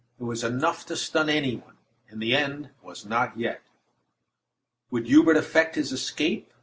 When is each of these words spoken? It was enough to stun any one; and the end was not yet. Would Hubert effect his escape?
It 0.19 0.23
was 0.23 0.43
enough 0.43 0.83
to 0.87 0.95
stun 0.95 1.29
any 1.29 1.57
one; 1.57 1.75
and 2.09 2.19
the 2.19 2.35
end 2.35 2.71
was 2.81 3.05
not 3.05 3.37
yet. 3.37 3.61
Would 4.89 5.05
Hubert 5.05 5.37
effect 5.37 5.75
his 5.75 5.91
escape? 5.91 6.51